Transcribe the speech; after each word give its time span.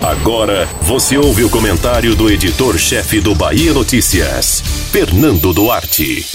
Agora 0.00 0.66
você 0.82 1.18
ouve 1.18 1.44
o 1.44 1.50
comentário 1.50 2.14
do 2.14 2.30
editor-chefe 2.30 3.20
do 3.20 3.34
Bahia 3.34 3.72
Notícias, 3.72 4.60
Fernando 4.90 5.52
Duarte. 5.52 6.26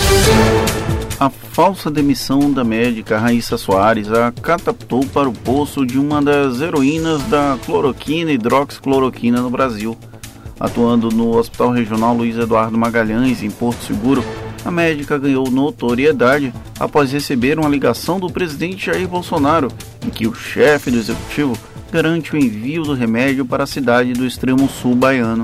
A 1.19 1.29
falsa 1.29 1.89
demissão 1.89 2.51
da 2.51 2.63
médica 2.63 3.17
Raíssa 3.17 3.57
Soares 3.57 4.11
a 4.11 4.31
catapultou 4.31 5.05
para 5.05 5.27
o 5.27 5.33
poço 5.33 5.85
de 5.85 5.97
uma 5.97 6.21
das 6.21 6.61
heroínas 6.61 7.23
da 7.23 7.57
cloroquina 7.65 8.31
e 8.31 8.35
hidroxicloroquina 8.35 9.41
no 9.41 9.49
Brasil. 9.49 9.97
Atuando 10.59 11.09
no 11.09 11.35
Hospital 11.35 11.71
Regional 11.71 12.15
Luiz 12.15 12.37
Eduardo 12.37 12.77
Magalhães, 12.77 13.41
em 13.41 13.49
Porto 13.49 13.83
Seguro, 13.85 14.23
a 14.63 14.71
médica 14.71 15.17
ganhou 15.17 15.49
notoriedade 15.49 16.53
após 16.79 17.11
receber 17.11 17.57
uma 17.57 17.69
ligação 17.69 18.19
do 18.19 18.29
presidente 18.29 18.87
Jair 18.87 19.07
Bolsonaro, 19.07 19.69
em 20.05 20.09
que 20.09 20.27
o 20.27 20.33
chefe 20.33 20.91
do 20.91 20.97
executivo 20.97 21.57
garante 21.91 22.33
o 22.33 22.37
envio 22.37 22.83
do 22.83 22.93
remédio 22.93 23.45
para 23.45 23.63
a 23.63 23.67
cidade 23.67 24.13
do 24.13 24.25
extremo 24.25 24.67
sul 24.67 24.95
baiano. 24.95 25.43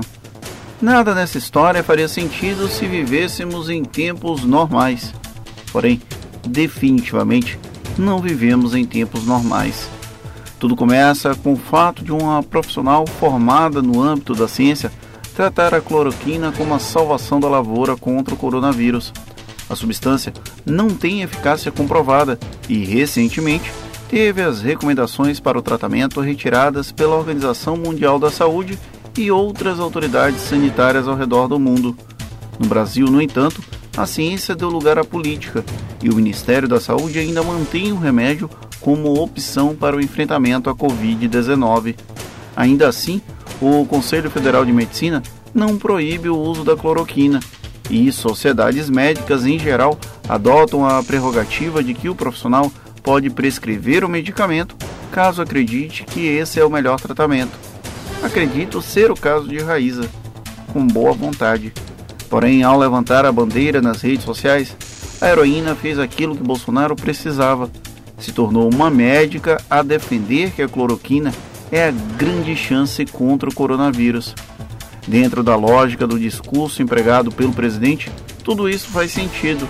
Nada 0.80 1.14
nessa 1.14 1.38
história 1.38 1.82
faria 1.82 2.08
sentido 2.08 2.68
se 2.68 2.86
vivêssemos 2.86 3.70
em 3.70 3.84
tempos 3.84 4.44
normais. 4.44 5.14
Porém, 5.72 6.02
definitivamente 6.46 7.58
não 7.96 8.18
vivemos 8.18 8.74
em 8.74 8.84
tempos 8.84 9.24
normais. 9.24 9.88
Tudo 10.58 10.76
começa 10.76 11.34
com 11.34 11.54
o 11.54 11.56
fato 11.56 12.04
de 12.04 12.12
uma 12.12 12.42
profissional 12.42 13.06
formada 13.06 13.82
no 13.82 14.00
âmbito 14.00 14.34
da 14.34 14.46
ciência 14.46 14.92
tratar 15.34 15.74
a 15.74 15.80
cloroquina 15.80 16.52
como 16.52 16.74
a 16.74 16.78
salvação 16.78 17.40
da 17.40 17.48
lavoura 17.48 17.96
contra 17.96 18.34
o 18.34 18.36
coronavírus. 18.36 19.12
A 19.68 19.74
substância 19.74 20.32
não 20.66 20.88
tem 20.90 21.22
eficácia 21.22 21.72
comprovada 21.72 22.38
e, 22.68 22.84
recentemente, 22.84 23.72
teve 24.12 24.42
as 24.42 24.60
recomendações 24.60 25.40
para 25.40 25.58
o 25.58 25.62
tratamento 25.62 26.20
retiradas 26.20 26.92
pela 26.92 27.16
Organização 27.16 27.78
Mundial 27.78 28.18
da 28.18 28.30
Saúde 28.30 28.78
e 29.16 29.30
outras 29.30 29.80
autoridades 29.80 30.42
sanitárias 30.42 31.08
ao 31.08 31.16
redor 31.16 31.48
do 31.48 31.58
mundo. 31.58 31.96
No 32.58 32.66
Brasil, 32.66 33.06
no 33.06 33.22
entanto, 33.22 33.62
a 33.96 34.04
ciência 34.04 34.54
deu 34.54 34.68
lugar 34.68 34.98
à 34.98 35.02
política 35.02 35.64
e 36.02 36.10
o 36.10 36.14
Ministério 36.14 36.68
da 36.68 36.78
Saúde 36.78 37.18
ainda 37.18 37.42
mantém 37.42 37.90
o 37.90 37.98
remédio 37.98 38.50
como 38.82 39.18
opção 39.18 39.74
para 39.74 39.96
o 39.96 40.00
enfrentamento 40.00 40.68
à 40.68 40.74
Covid-19. 40.74 41.96
Ainda 42.54 42.88
assim, 42.88 43.18
o 43.62 43.86
Conselho 43.86 44.30
Federal 44.30 44.62
de 44.66 44.74
Medicina 44.74 45.22
não 45.54 45.78
proíbe 45.78 46.28
o 46.28 46.36
uso 46.36 46.64
da 46.64 46.76
cloroquina 46.76 47.40
e 47.88 48.12
sociedades 48.12 48.90
médicas 48.90 49.46
em 49.46 49.58
geral 49.58 49.98
adotam 50.28 50.86
a 50.86 51.02
prerrogativa 51.02 51.82
de 51.82 51.94
que 51.94 52.10
o 52.10 52.14
profissional 52.14 52.70
pode 53.02 53.30
prescrever 53.30 54.04
o 54.04 54.08
medicamento 54.08 54.76
caso 55.12 55.42
acredite 55.42 56.04
que 56.04 56.26
esse 56.26 56.58
é 56.58 56.64
o 56.64 56.70
melhor 56.70 56.98
tratamento. 56.98 57.52
Acredito 58.22 58.80
ser 58.80 59.10
o 59.10 59.14
caso 59.14 59.46
de 59.46 59.58
Raíza, 59.58 60.08
com 60.72 60.86
boa 60.86 61.12
vontade. 61.12 61.72
Porém, 62.30 62.62
ao 62.62 62.78
levantar 62.78 63.26
a 63.26 63.30
bandeira 63.30 63.82
nas 63.82 64.00
redes 64.00 64.24
sociais, 64.24 64.74
a 65.20 65.28
heroína 65.28 65.74
fez 65.74 65.98
aquilo 65.98 66.34
que 66.34 66.42
Bolsonaro 66.42 66.96
precisava. 66.96 67.70
Se 68.18 68.32
tornou 68.32 68.72
uma 68.72 68.90
médica 68.90 69.60
a 69.68 69.82
defender 69.82 70.50
que 70.52 70.62
a 70.62 70.68
cloroquina 70.68 71.32
é 71.70 71.88
a 71.88 71.90
grande 72.16 72.56
chance 72.56 73.04
contra 73.04 73.50
o 73.50 73.54
coronavírus. 73.54 74.34
Dentro 75.06 75.42
da 75.42 75.56
lógica 75.56 76.06
do 76.06 76.18
discurso 76.18 76.82
empregado 76.82 77.30
pelo 77.30 77.52
presidente, 77.52 78.10
tudo 78.42 78.68
isso 78.68 78.88
faz 78.88 79.12
sentido. 79.12 79.68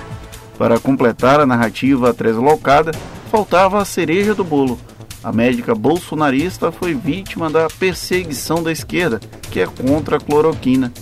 Para 0.56 0.78
completar 0.78 1.40
a 1.40 1.46
narrativa 1.46 2.14
translocada, 2.14 2.92
faltava 3.32 3.80
a 3.80 3.84
cereja 3.86 4.34
do 4.34 4.44
bolo. 4.44 4.78
A 5.24 5.32
médica 5.32 5.74
bolsonarista 5.74 6.70
foi 6.70 6.92
vítima 6.92 7.48
da 7.48 7.66
perseguição 7.66 8.62
da 8.62 8.70
esquerda, 8.70 9.18
que 9.50 9.58
é 9.58 9.66
contra 9.66 10.18
a 10.18 10.20
cloroquina. 10.20 10.92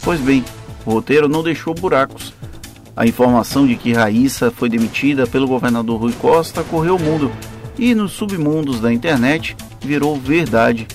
Pois 0.00 0.20
bem, 0.20 0.44
o 0.86 0.92
roteiro 0.92 1.28
não 1.28 1.42
deixou 1.42 1.74
buracos. 1.74 2.32
A 2.94 3.04
informação 3.04 3.66
de 3.66 3.74
que 3.74 3.92
Raíssa 3.92 4.52
foi 4.52 4.68
demitida 4.68 5.26
pelo 5.26 5.48
governador 5.48 6.00
Rui 6.00 6.12
Costa 6.12 6.62
correu 6.62 6.94
o 6.94 7.02
mundo 7.02 7.32
e 7.76 7.92
nos 7.92 8.12
submundos 8.12 8.78
da 8.78 8.92
internet 8.92 9.56
virou 9.80 10.14
verdade, 10.14 10.86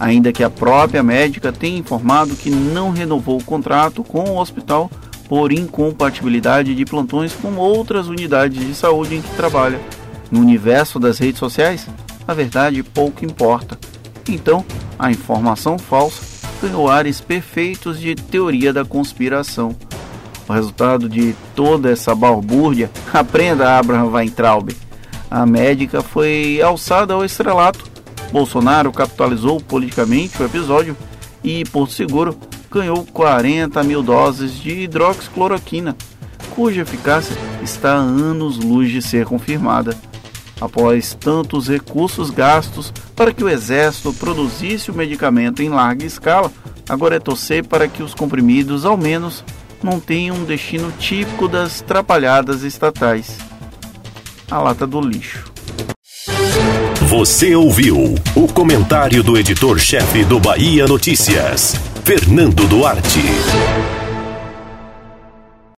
ainda 0.00 0.32
que 0.32 0.42
a 0.42 0.48
própria 0.48 1.02
médica 1.02 1.52
tenha 1.52 1.76
informado 1.76 2.36
que 2.36 2.48
não 2.48 2.88
renovou 2.88 3.38
o 3.38 3.44
contrato 3.44 4.02
com 4.02 4.30
o 4.30 4.38
hospital 4.38 4.90
por 5.28 5.52
incompatibilidade 5.52 6.74
de 6.74 6.86
plantões 6.86 7.34
com 7.34 7.56
outras 7.56 8.08
unidades 8.08 8.66
de 8.66 8.74
saúde 8.74 9.16
em 9.16 9.20
que 9.20 9.36
trabalha. 9.36 9.78
No 10.32 10.40
universo 10.40 10.98
das 10.98 11.18
redes 11.18 11.38
sociais, 11.38 11.86
a 12.26 12.32
verdade 12.32 12.82
pouco 12.82 13.22
importa. 13.22 13.78
Então, 14.26 14.64
a 14.98 15.10
informação 15.10 15.78
falsa 15.78 16.48
ganhou 16.62 16.88
ares 16.88 17.20
perfeitos 17.20 18.00
de 18.00 18.14
teoria 18.14 18.72
da 18.72 18.82
conspiração. 18.82 19.76
O 20.48 20.52
resultado 20.54 21.06
de 21.06 21.34
toda 21.54 21.90
essa 21.90 22.14
balbúrdia, 22.14 22.90
aprenda 23.12 23.78
Abraham 23.78 24.06
Weintraub, 24.06 24.70
a 25.30 25.44
médica 25.44 26.00
foi 26.02 26.62
alçada 26.62 27.12
ao 27.12 27.24
estrelato. 27.24 27.84
Bolsonaro 28.32 28.90
capitalizou 28.90 29.60
politicamente 29.60 30.42
o 30.42 30.46
episódio 30.46 30.96
e, 31.44 31.62
por 31.64 31.90
seguro, 31.90 32.34
ganhou 32.70 33.04
40 33.04 33.82
mil 33.82 34.02
doses 34.02 34.54
de 34.54 34.84
hidroxicloroquina, 34.84 35.94
cuja 36.54 36.80
eficácia 36.80 37.36
está 37.62 37.92
a 37.92 37.98
anos-luz 37.98 38.90
de 38.90 39.02
ser 39.02 39.26
confirmada. 39.26 39.94
Após 40.62 41.12
tantos 41.18 41.66
recursos 41.66 42.30
gastos 42.30 42.92
para 43.16 43.32
que 43.34 43.42
o 43.42 43.48
Exército 43.48 44.12
produzisse 44.12 44.92
o 44.92 44.94
medicamento 44.94 45.60
em 45.60 45.68
larga 45.68 46.06
escala, 46.06 46.52
agora 46.88 47.16
é 47.16 47.18
torcer 47.18 47.64
para 47.64 47.88
que 47.88 48.00
os 48.00 48.14
comprimidos, 48.14 48.84
ao 48.84 48.96
menos, 48.96 49.44
não 49.82 49.98
tenham 49.98 50.36
um 50.36 50.44
destino 50.44 50.92
típico 51.00 51.48
das 51.48 51.80
trapalhadas 51.80 52.62
estatais 52.62 53.36
a 54.48 54.60
lata 54.60 54.86
do 54.86 55.00
lixo. 55.00 55.50
Você 57.08 57.56
ouviu 57.56 58.14
o 58.36 58.46
comentário 58.46 59.20
do 59.24 59.36
editor-chefe 59.36 60.24
do 60.24 60.38
Bahia 60.38 60.86
Notícias, 60.86 61.74
Fernando 62.04 62.68
Duarte. 62.68 63.18